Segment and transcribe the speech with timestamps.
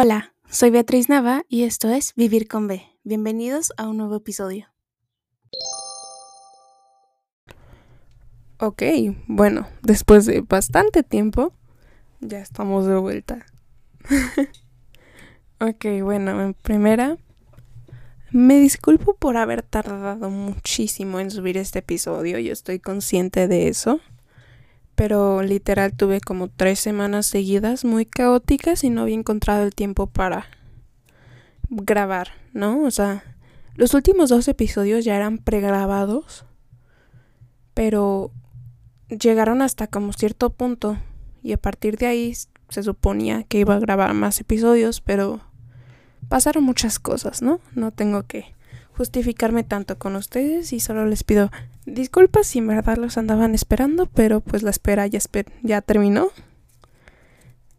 [0.00, 2.84] Hola, soy Beatriz Nava y esto es Vivir con B.
[3.02, 4.68] Bienvenidos a un nuevo episodio.
[8.60, 8.80] Ok,
[9.26, 11.52] bueno, después de bastante tiempo,
[12.20, 13.44] ya estamos de vuelta.
[15.58, 17.16] ok, bueno, en primera,
[18.30, 24.00] me disculpo por haber tardado muchísimo en subir este episodio, yo estoy consciente de eso
[24.98, 30.08] pero literal tuve como tres semanas seguidas muy caóticas y no había encontrado el tiempo
[30.08, 30.46] para
[31.70, 32.82] grabar, ¿no?
[32.82, 33.22] O sea,
[33.76, 36.46] los últimos dos episodios ya eran pregrabados,
[37.74, 38.32] pero
[39.08, 40.98] llegaron hasta como cierto punto
[41.44, 42.34] y a partir de ahí
[42.68, 45.40] se suponía que iba a grabar más episodios, pero
[46.28, 47.60] pasaron muchas cosas, ¿no?
[47.72, 48.52] No tengo que
[48.98, 51.52] justificarme tanto con ustedes y solo les pido
[51.86, 55.20] disculpas si en verdad los andaban esperando, pero pues la espera ya,
[55.62, 56.30] ya terminó.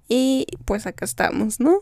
[0.08, 1.80] Y pues acá estamos, ¿no?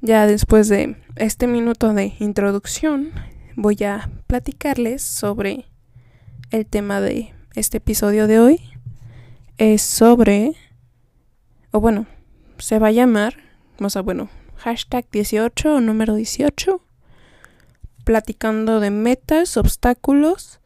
[0.00, 3.12] Ya después de este minuto de introducción,
[3.54, 5.66] voy a platicarles sobre
[6.50, 8.60] el tema de este episodio de hoy.
[9.58, 10.52] Es sobre,
[11.70, 12.06] o bueno,
[12.56, 13.36] se va a llamar,
[13.78, 16.80] o sea, bueno, hashtag 18 o número 18
[18.06, 20.60] platicando de metas, obstáculos,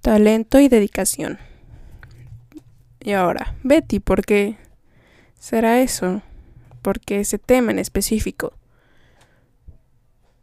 [0.00, 1.38] talento y dedicación.
[3.00, 4.56] Y ahora, Betty, ¿por qué
[5.38, 6.20] será eso?
[6.82, 8.54] ¿Por qué ese tema en específico?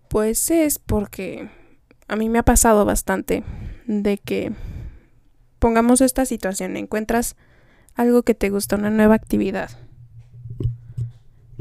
[0.07, 1.49] Pues es porque
[2.07, 3.43] a mí me ha pasado bastante
[3.85, 4.53] de que
[5.59, 7.35] pongamos esta situación, encuentras
[7.93, 9.69] algo que te gusta, una nueva actividad.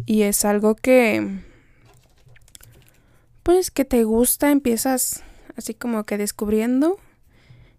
[0.06, 1.49] Y es algo que
[3.50, 5.24] pues que te gusta, empiezas
[5.56, 6.98] así como que descubriendo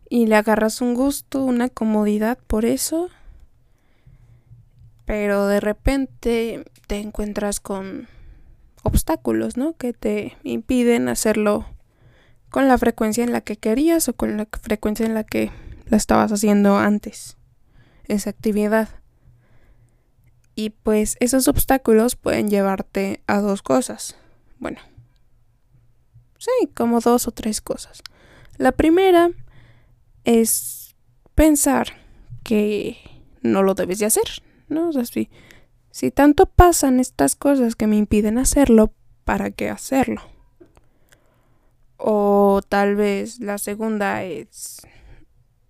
[0.10, 3.08] y le agarras un gusto, una comodidad por eso.
[5.06, 8.10] Pero de repente te encuentras con
[8.84, 9.78] obstáculos, ¿no?
[9.78, 11.66] Que te impiden hacerlo
[12.50, 15.52] con la frecuencia en la que querías o con la frecuencia en la que
[15.86, 17.38] la estabas haciendo antes,
[18.10, 18.90] esa actividad.
[20.54, 24.18] Y pues esos obstáculos pueden llevarte a dos cosas.
[24.60, 24.82] Bueno,
[26.42, 28.02] Sí, como dos o tres cosas.
[28.58, 29.30] La primera
[30.24, 30.96] es
[31.36, 31.90] pensar
[32.44, 32.98] que
[33.44, 34.90] no lo debes de hacer, ¿no?
[34.90, 35.30] O sea, si,
[35.92, 38.92] si tanto pasan estas cosas que me impiden hacerlo,
[39.24, 40.24] ¿para qué hacerlo?
[41.98, 44.82] O tal vez la segunda es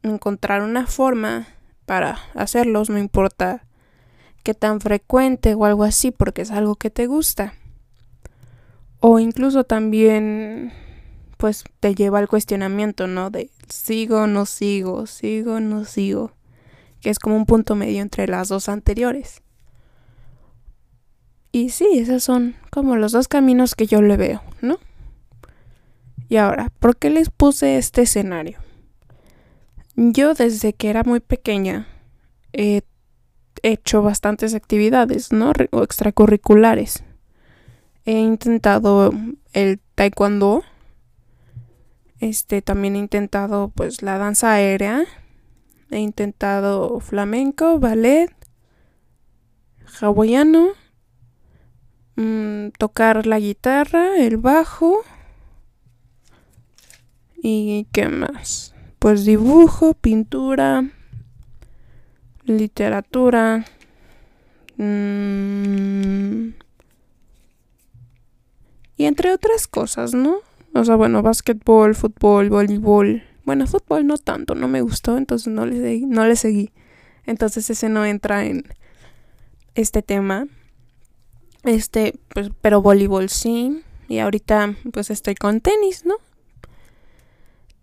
[0.03, 1.47] encontrar una forma
[1.85, 3.67] para hacerlos, no importa
[4.41, 7.55] qué tan frecuente o algo así, porque es algo que te gusta.
[9.01, 10.71] O incluso también,
[11.37, 13.31] pues te lleva al cuestionamiento, ¿no?
[13.31, 16.33] De sigo, no sigo, sigo, no sigo.
[17.01, 19.41] Que es como un punto medio entre las dos anteriores.
[21.51, 24.77] Y sí, esos son como los dos caminos que yo le veo, ¿no?
[26.29, 28.59] Y ahora, ¿por qué les puse este escenario?
[29.95, 31.87] Yo desde que era muy pequeña
[32.53, 32.83] he
[33.63, 35.53] hecho bastantes actividades, ¿no?
[35.71, 37.03] O extracurriculares.
[38.05, 39.11] He intentado
[39.53, 40.63] el taekwondo.
[42.19, 45.05] Este también he intentado pues la danza aérea.
[45.91, 48.33] He intentado flamenco, ballet,
[49.99, 50.69] hawaiano,
[52.15, 55.01] mm, tocar la guitarra, el bajo.
[57.43, 58.73] ¿Y qué más?
[58.99, 60.89] Pues dibujo, pintura,
[62.45, 63.65] literatura.
[64.77, 66.51] Mmm,
[69.01, 70.41] y entre otras cosas, ¿no?
[70.75, 73.23] O sea, bueno, básquetbol, fútbol, voleibol.
[73.45, 76.71] Bueno, fútbol no tanto, no me gustó, entonces no le seguí, no le seguí.
[77.25, 78.63] Entonces ese no entra en
[79.73, 80.45] este tema.
[81.63, 83.81] Este, pues, pero voleibol sí.
[84.07, 86.17] Y ahorita pues estoy con tenis, ¿no?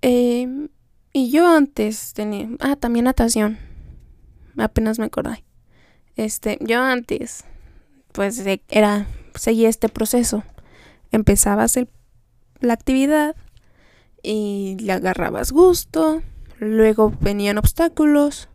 [0.02, 0.68] Eh,
[1.12, 2.48] y yo antes tenía...
[2.60, 3.58] Ah, también natación.
[4.56, 5.42] Apenas me acordé.
[6.14, 7.44] Este, yo antes
[8.12, 9.08] pues era...
[9.34, 10.44] Seguía este proceso
[11.10, 11.78] empezabas
[12.60, 13.36] la actividad
[14.22, 16.22] y le agarrabas gusto,
[16.58, 18.48] luego venían obstáculos,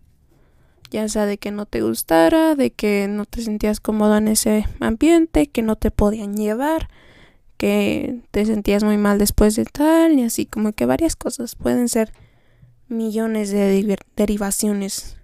[0.91, 4.65] ya sea de que no te gustara, de que no te sentías cómodo en ese
[4.79, 6.89] ambiente, que no te podían llevar,
[7.57, 11.89] que te sentías muy mal después de tal, y así como que varias cosas pueden
[11.89, 12.11] ser
[12.87, 15.17] millones de derivaciones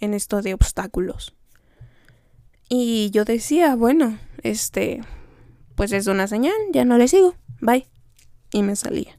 [0.00, 1.34] en esto de obstáculos.
[2.68, 5.00] Y yo decía, bueno, este,
[5.76, 7.86] pues es una señal, ya no le sigo, bye.
[8.52, 9.18] Y me salía.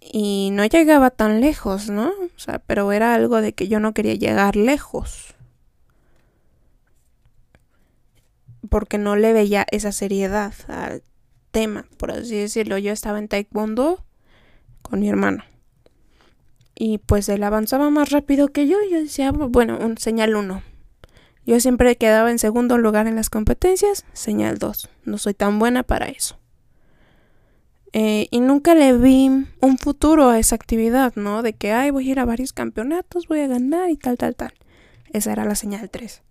[0.00, 2.08] Y no llegaba tan lejos, ¿no?
[2.08, 5.34] O sea, pero era algo de que yo no quería llegar lejos.
[8.72, 11.02] porque no le veía esa seriedad al
[11.50, 12.78] tema, por así decirlo.
[12.78, 14.02] Yo estaba en taekwondo
[14.80, 15.44] con mi hermano.
[16.74, 18.78] Y pues él avanzaba más rápido que yo.
[18.90, 20.62] Yo decía, bueno, un señal 1.
[21.44, 24.88] Yo siempre quedaba en segundo lugar en las competencias, señal 2.
[25.04, 26.38] No soy tan buena para eso.
[27.92, 29.28] Eh, y nunca le vi
[29.60, 31.42] un futuro a esa actividad, ¿no?
[31.42, 34.34] De que, ay, voy a ir a varios campeonatos, voy a ganar y tal, tal,
[34.34, 34.54] tal.
[35.12, 36.22] Esa era la señal 3.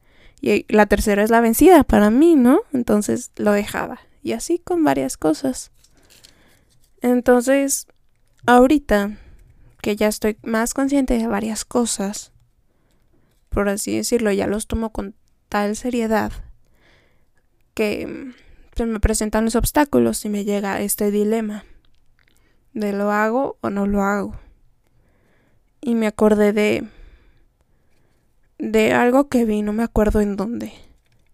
[0.41, 2.61] Y la tercera es la vencida para mí, ¿no?
[2.73, 3.99] Entonces lo dejaba.
[4.23, 5.71] Y así con varias cosas.
[7.01, 7.87] Entonces,
[8.45, 9.17] ahorita
[9.81, 12.31] que ya estoy más consciente de varias cosas,
[13.51, 15.13] por así decirlo, ya los tomo con
[15.49, 16.31] tal seriedad
[17.73, 18.33] que
[18.75, 21.65] se me presentan los obstáculos y me llega este dilema
[22.73, 24.39] de lo hago o no lo hago.
[25.81, 26.87] Y me acordé de
[28.57, 30.71] de algo que vi, no me acuerdo en dónde,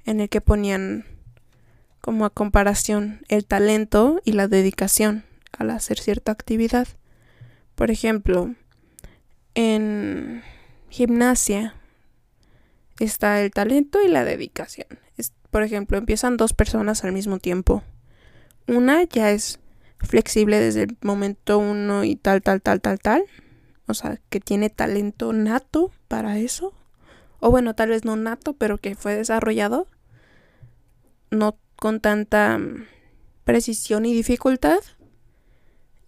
[0.05, 1.03] en el que ponían
[1.99, 6.87] como a comparación el talento y la dedicación al hacer cierta actividad.
[7.75, 8.55] Por ejemplo,
[9.55, 10.41] en
[10.89, 11.75] gimnasia
[12.99, 14.88] está el talento y la dedicación.
[15.49, 17.83] por ejemplo, empiezan dos personas al mismo tiempo.
[18.67, 19.59] Una ya es
[19.99, 23.23] flexible desde el momento uno y tal, tal, tal, tal, tal.
[23.88, 26.73] O sea, que tiene talento nato para eso
[27.39, 29.88] o bueno, tal vez no nato, pero que fue desarrollado,
[31.29, 32.85] no con tanta mm,
[33.43, 34.79] precisión y dificultad,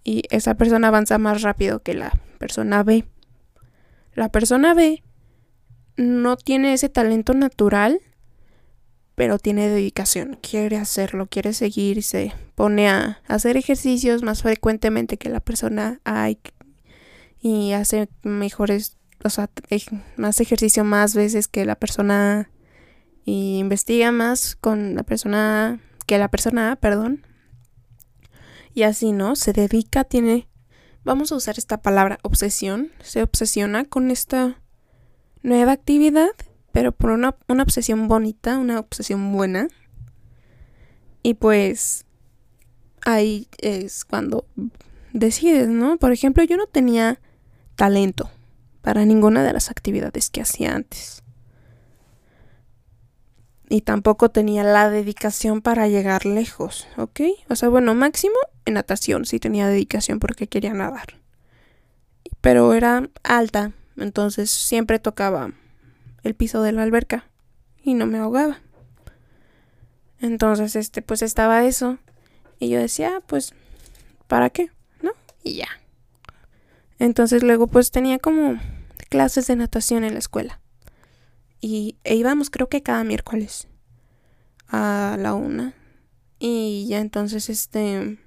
[0.04, 3.06] y esa persona avanza más rápido que la persona B.
[4.14, 5.04] La persona B
[6.00, 8.00] no tiene ese talento natural,
[9.16, 15.30] pero tiene dedicación, quiere hacerlo, quiere seguir se pone a hacer ejercicios más frecuentemente que
[15.30, 16.30] la persona A
[17.42, 19.50] y hace mejores o sea,
[20.16, 22.50] más ejercicio más veces que la persona
[23.26, 27.26] y investiga más con la persona que la persona, perdón.
[28.74, 29.36] Y así, ¿no?
[29.36, 30.48] Se dedica, tiene
[31.04, 34.62] vamos a usar esta palabra obsesión, se obsesiona con esta
[35.44, 36.32] nueva actividad,
[36.72, 39.68] pero por una, una obsesión bonita, una obsesión buena.
[41.24, 42.06] Y pues
[43.02, 44.46] ahí es cuando
[45.14, 45.98] decides, ¿no?
[45.98, 47.20] Por ejemplo, yo no tenía
[47.76, 48.30] talento
[48.82, 51.24] para ninguna de las actividades que hacía antes.
[53.70, 57.22] Y tampoco tenía la dedicación para llegar lejos, ¿ok?
[57.50, 58.36] O sea, bueno, máximo
[58.66, 61.20] en natación sí tenía dedicación porque quería nadar.
[62.42, 65.52] Pero era alta, entonces siempre tocaba
[66.24, 67.26] el piso de la alberca
[67.84, 68.60] y no me ahogaba.
[70.20, 71.98] Entonces, este, pues estaba eso.
[72.60, 73.54] Y yo decía, ah, pues,
[74.28, 74.70] ¿para qué?
[75.02, 75.12] ¿No?
[75.44, 75.70] Y ya.
[77.00, 78.60] Entonces luego pues tenía como
[79.10, 80.60] clases de natación en la escuela.
[81.62, 83.68] Y e íbamos creo que cada miércoles
[84.68, 85.74] a la una.
[86.40, 88.20] Y ya entonces este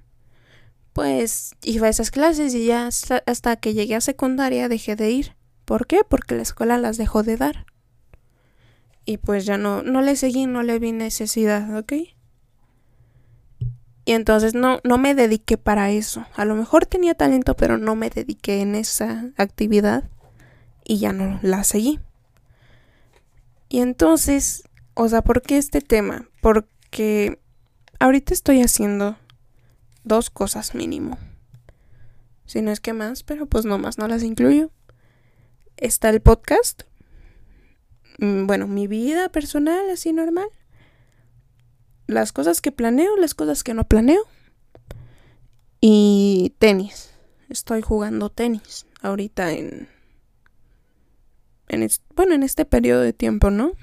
[0.91, 5.35] pues iba a esas clases y ya hasta, que llegué a secundaria dejé de ir.
[5.65, 6.01] ¿Por qué?
[6.07, 7.65] Porque la escuela las dejó de dar.
[9.05, 11.93] Y pues ya no, no le seguí, no le vi necesidad, ¿ok?
[14.05, 16.25] Y entonces no, no me dediqué para eso.
[16.35, 20.09] A lo mejor tenía talento, pero no me dediqué en esa actividad
[20.83, 21.99] y ya no la seguí.
[23.69, 24.63] Y entonces,
[24.93, 26.27] o sea, ¿por qué este tema?
[26.41, 27.39] Porque
[27.99, 29.17] ahorita estoy haciendo
[30.03, 31.17] dos cosas mínimo.
[32.45, 34.69] Si no es que más, pero pues no más no las incluyo.
[35.77, 36.83] Está el podcast.
[38.19, 40.47] Mm, bueno, mi vida personal así normal
[42.07, 44.23] las cosas que planeo, las cosas que no planeo.
[45.81, 47.11] Y tenis.
[47.49, 49.89] Estoy jugando tenis ahorita en...
[51.67, 53.73] en bueno, en este periodo de tiempo, ¿no?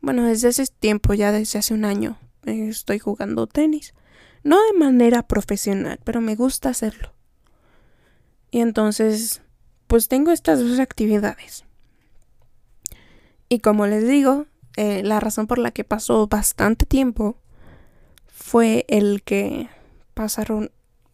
[0.00, 3.94] Bueno, desde ese tiempo, ya desde hace un año, eh, estoy jugando tenis.
[4.42, 7.12] No de manera profesional, pero me gusta hacerlo.
[8.50, 9.41] Y entonces,
[9.92, 11.66] pues tengo estas dos actividades.
[13.50, 14.46] Y como les digo,
[14.78, 17.36] eh, la razón por la que pasó bastante tiempo
[18.26, 19.68] fue el que
[20.14, 20.70] pasaron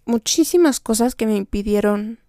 [0.07, 2.21] muchísimas cosas que me impidieron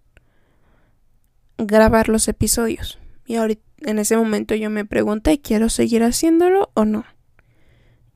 [1.56, 2.98] grabar los episodios.
[3.26, 7.04] Y ahorita, en ese momento yo me pregunté, ¿quiero seguir haciéndolo o no?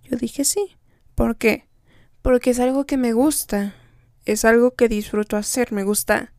[0.02, 0.76] Yo dije sí.
[1.14, 1.68] ¿Por qué?
[2.20, 3.76] Porque es algo que me gusta.
[4.24, 5.70] Es algo que disfruto hacer.
[5.70, 6.32] Me gusta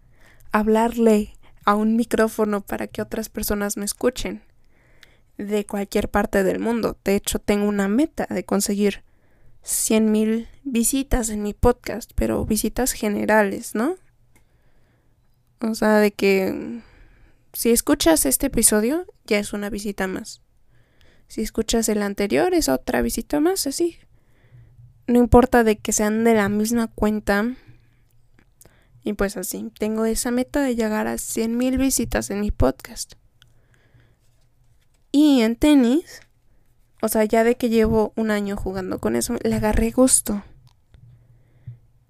[0.51, 1.35] hablarle
[1.65, 4.43] a un micrófono para que otras personas me escuchen
[5.38, 6.98] de cualquier parte del mundo.
[7.03, 9.03] De hecho, tengo una meta de conseguir
[9.63, 13.95] 100 mil visitas en mi podcast, pero visitas generales, ¿no?
[15.60, 16.81] O sea, de que
[17.53, 20.41] si escuchas este episodio, ya es una visita más.
[21.27, 23.98] Si escuchas el anterior, es otra visita más, así.
[25.07, 27.55] no importa de que sean de la misma cuenta.
[29.05, 33.13] Y pues así, tengo esa meta de llegar a 100 mil visitas en mi podcast.
[35.12, 36.21] Y en tenis,
[37.03, 40.43] o sea, ya de que llevo un año jugando con eso, le agarré gusto.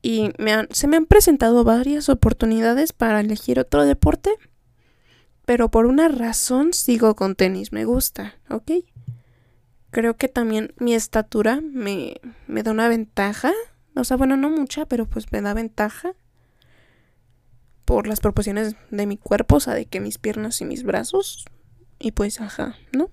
[0.01, 0.31] Y
[0.69, 4.31] se me han presentado varias oportunidades para elegir otro deporte.
[5.45, 8.71] Pero por una razón sigo con tenis, me gusta, ¿ok?
[9.91, 13.51] Creo que también mi estatura me, me da una ventaja.
[13.95, 16.13] O sea, bueno, no mucha, pero pues me da ventaja.
[17.85, 21.45] Por las proporciones de mi cuerpo, o sea, de que mis piernas y mis brazos.
[21.99, 23.09] Y pues, ajá, ¿no?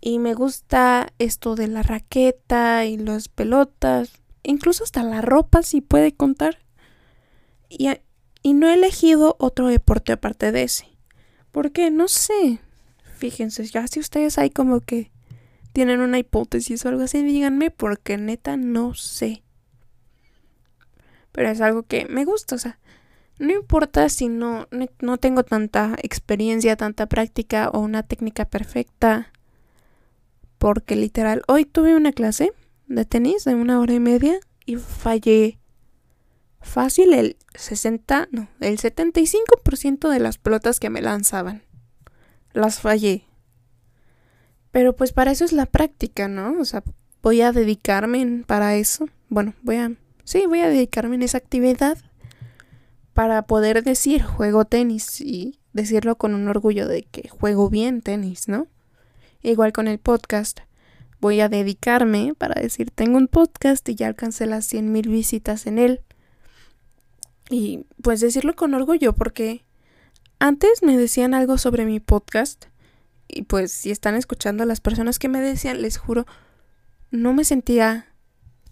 [0.00, 4.12] Y me gusta esto de la raqueta y las pelotas.
[4.42, 6.58] Incluso hasta la ropa, si puede contar.
[7.68, 7.88] Y,
[8.42, 10.88] y no he elegido otro deporte aparte de ese.
[11.52, 11.90] ¿Por qué?
[11.90, 12.60] No sé.
[13.16, 15.10] Fíjense, ya si ustedes hay como que
[15.72, 19.42] tienen una hipótesis o algo así, díganme porque neta no sé.
[21.32, 22.78] Pero es algo que me gusta, o sea,
[23.38, 24.66] no importa si no,
[25.00, 29.32] no tengo tanta experiencia, tanta práctica o una técnica perfecta.
[30.58, 32.52] Porque literal, hoy tuve una clase
[32.88, 35.58] de tenis de una hora y media y fallé
[36.60, 41.62] fácil el 60, no, el 75% de las pelotas que me lanzaban.
[42.52, 43.24] Las fallé.
[44.72, 46.60] Pero pues para eso es la práctica, ¿no?
[46.60, 46.82] O sea,
[47.22, 49.08] voy a dedicarme para eso.
[49.28, 49.92] Bueno, voy a...
[50.24, 51.98] Sí, voy a dedicarme en esa actividad
[53.18, 58.46] para poder decir juego tenis y decirlo con un orgullo de que juego bien tenis,
[58.46, 58.68] ¿no?
[59.42, 60.60] Igual con el podcast.
[61.20, 65.66] Voy a dedicarme para decir tengo un podcast y ya alcancé las 100 mil visitas
[65.66, 66.00] en él.
[67.50, 69.64] Y pues decirlo con orgullo porque
[70.38, 72.66] antes me decían algo sobre mi podcast
[73.26, 76.24] y pues si están escuchando a las personas que me decían, les juro,
[77.10, 78.14] no me sentía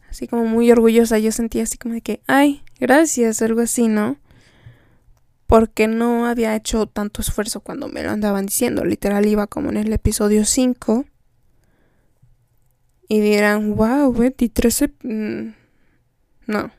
[0.08, 1.18] así como muy orgullosa.
[1.18, 4.18] Yo sentía así como de que, ay, gracias, algo así, ¿no?
[5.46, 8.84] Porque no había hecho tanto esfuerzo cuando me lo andaban diciendo.
[8.84, 11.04] Literal iba como en el episodio 5.
[13.08, 14.92] Y dirán, wow, Betty, 13...
[15.02, 15.54] Mm,
[16.46, 16.72] no.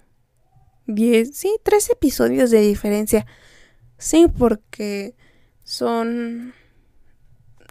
[0.87, 3.25] 10, sí, tres episodios de diferencia.
[3.97, 5.15] Sí, porque
[5.63, 6.53] son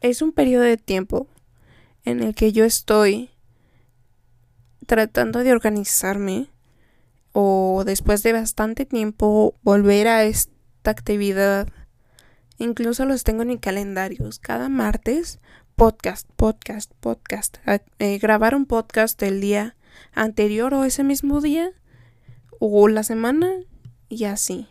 [0.03, 1.27] es un periodo de tiempo
[2.05, 3.31] en el que yo estoy
[4.87, 6.49] tratando de organizarme
[7.33, 10.25] o después de bastante tiempo volver a
[10.91, 11.69] actividad.
[12.59, 14.29] Incluso los tengo en mi calendario.
[14.41, 15.41] Cada martes,
[15.77, 17.59] podcast, podcast, podcast.
[17.99, 19.77] Eh, grabar un podcast el día
[20.13, 21.71] anterior o ese mismo día
[22.59, 23.51] o la semana
[24.09, 24.69] y así.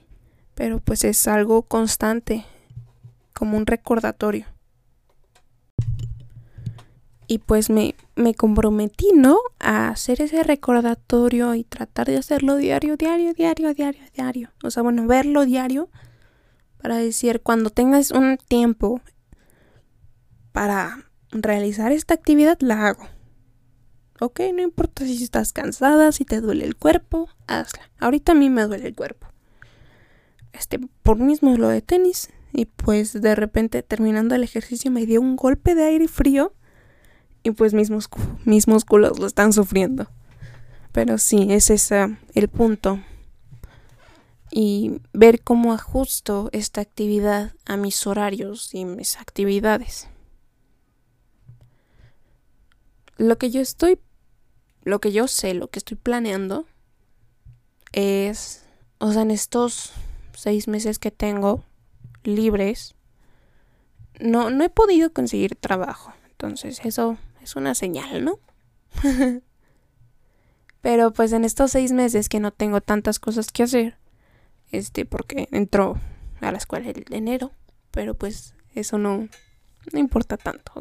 [0.55, 2.45] Pero pues es algo constante,
[3.33, 4.45] como un recordatorio
[7.27, 9.39] y pues me, me comprometí, ¿no?
[9.59, 14.51] A hacer ese recordatorio y tratar de hacerlo diario, diario, diario, diario, diario.
[14.63, 15.89] O sea, bueno, verlo diario
[16.81, 19.01] para decir, cuando tengas un tiempo
[20.51, 23.07] para realizar esta actividad, la hago.
[24.21, 27.91] Ok, no importa si estás cansada, si te duele el cuerpo, hazla.
[27.99, 29.27] Ahorita a mí me duele el cuerpo.
[30.53, 32.29] Este, por mismo lo de tenis.
[32.53, 36.53] Y pues de repente terminando el ejercicio me dio un golpe de aire frío
[37.43, 37.91] y pues mis,
[38.45, 40.09] mis músculos lo están sufriendo.
[40.93, 43.01] Pero sí, es ese el punto.
[44.57, 50.07] Y ver cómo ajusto esta actividad a mis horarios y mis actividades.
[53.17, 53.99] Lo que yo estoy,
[54.83, 56.65] lo que yo sé, lo que estoy planeando
[57.91, 58.63] es,
[58.97, 59.91] o sea, en estos
[60.33, 61.65] seis meses que tengo
[62.23, 62.95] libres,
[64.21, 66.13] no, no he podido conseguir trabajo.
[66.29, 68.39] Entonces eso es una señal, ¿no?
[70.79, 73.97] Pero pues en estos seis meses que no tengo tantas cosas que hacer,
[74.71, 75.99] este, porque entró
[76.41, 77.51] a la escuela en enero,
[77.91, 79.27] pero pues eso no,
[79.91, 80.73] no importa tanto.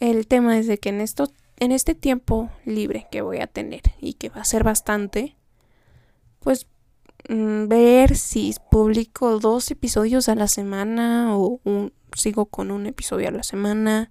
[0.00, 1.28] El tema es de que en esto,
[1.58, 5.36] en este tiempo libre que voy a tener y que va a ser bastante,
[6.40, 6.66] pues
[7.28, 13.28] mm, ver si publico dos episodios a la semana o un, sigo con un episodio
[13.28, 14.10] a la semana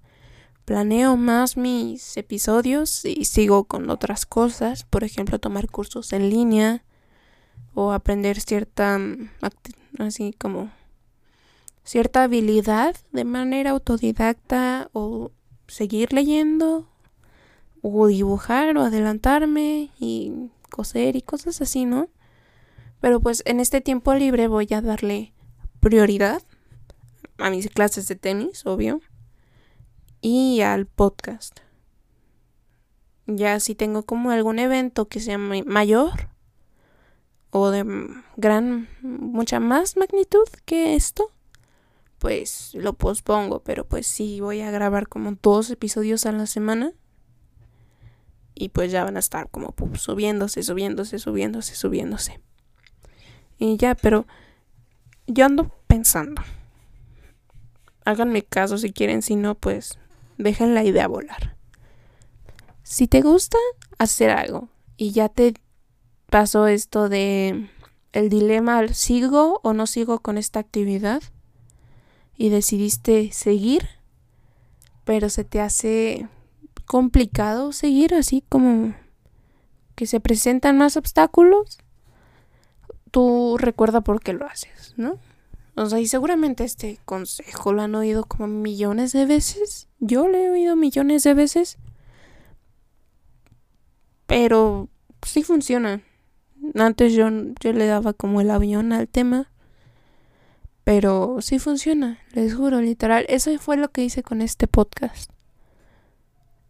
[0.65, 6.85] planeo más mis episodios y sigo con otras cosas, por ejemplo, tomar cursos en línea
[7.73, 9.29] o aprender cierta mm,
[9.99, 10.71] así como
[11.83, 15.31] cierta habilidad de manera autodidacta o
[15.67, 16.87] seguir leyendo
[17.81, 22.09] o dibujar o adelantarme y coser y cosas así, ¿no?
[22.99, 25.33] Pero pues en este tiempo libre voy a darle
[25.79, 26.43] prioridad
[27.37, 29.01] a mis clases de tenis, obvio
[30.21, 31.59] y al podcast.
[33.25, 36.30] Ya si tengo como algún evento que sea mayor
[37.51, 37.85] o de
[38.37, 41.31] gran, mucha más magnitud que esto,
[42.17, 46.93] pues lo pospongo, pero pues sí voy a grabar como dos episodios a la semana
[48.55, 52.39] y pues ya van a estar como subiéndose, subiéndose, subiéndose, subiéndose.
[53.57, 54.25] Y ya, pero
[55.27, 56.41] yo ando pensando.
[58.05, 59.99] Háganme caso si quieren, si no, pues
[60.37, 61.57] dejen la idea volar.
[62.83, 63.57] Si te gusta
[63.97, 65.53] hacer algo y ya te
[66.31, 67.69] pasó esto de
[68.13, 71.21] el dilema, ¿sigo o no sigo con esta actividad?
[72.37, 73.87] Y decidiste seguir,
[75.03, 76.27] pero se te hace
[76.85, 78.95] complicado seguir así como
[79.95, 81.79] que se presentan más obstáculos,
[83.11, 85.19] tú recuerda por qué lo haces, ¿no?
[85.75, 89.89] O sea, y seguramente este consejo lo han oído como millones de veces.
[89.99, 91.77] Yo lo he oído millones de veces.
[94.27, 94.89] Pero
[95.23, 96.01] sí funciona.
[96.75, 99.49] Antes yo, yo le daba como el avión al tema.
[100.83, 103.25] Pero sí funciona, les juro, literal.
[103.29, 105.31] Eso fue lo que hice con este podcast.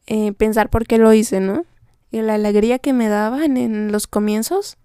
[0.08, 1.66] Eh, pensar por qué lo hice, ¿no?
[2.12, 4.78] Y la alegría que me daban en los comienzos.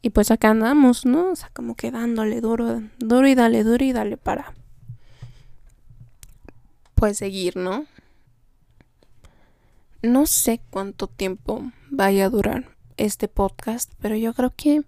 [0.00, 1.30] Y pues acá andamos, ¿no?
[1.32, 4.54] O sea, como que dándole duro, duro y dale, duro y dale para.
[6.94, 7.84] Pues seguir, ¿no?
[10.02, 14.82] No sé cuánto tiempo vaya a durar este podcast, pero yo creo que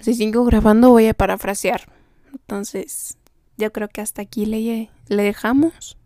[0.00, 1.88] si sigo grabando voy a parafrasear.
[2.32, 3.16] Entonces,
[3.56, 5.96] yo creo que hasta aquí le, le dejamos.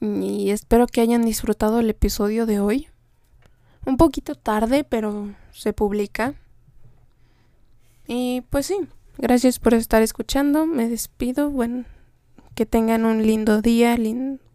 [0.00, 2.88] Y espero que hayan disfrutado el episodio de hoy.
[3.86, 6.34] Un poquito tarde, pero se publica.
[8.06, 8.76] Y pues sí,
[9.18, 10.66] gracias por estar escuchando.
[10.66, 11.50] Me despido.
[11.50, 11.84] Bueno,
[12.54, 13.96] que tengan un lindo día,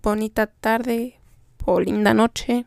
[0.02, 1.20] bonita tarde
[1.66, 2.66] o linda noche.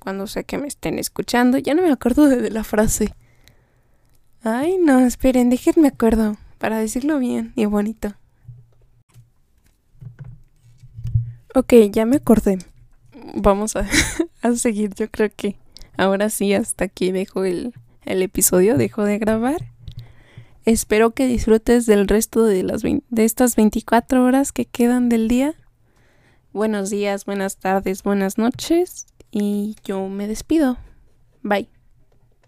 [0.00, 1.58] Cuando sé que me estén escuchando.
[1.58, 3.14] Ya no me acuerdo de la frase.
[4.42, 8.14] Ay, no, esperen, déjenme acuerdo para decirlo bien y bonito.
[11.54, 12.58] Ok, ya me acordé.
[13.34, 13.76] Vamos
[14.42, 15.56] a, seguir, yo creo que
[15.98, 17.74] ahora sí, hasta aquí dejo el,
[18.06, 19.66] el episodio, dejo de grabar.
[20.64, 25.54] Espero que disfrutes del resto de, las de estas 24 horas que quedan del día.
[26.54, 30.78] Buenos días, buenas tardes, buenas noches y yo me despido.
[31.42, 31.68] Bye.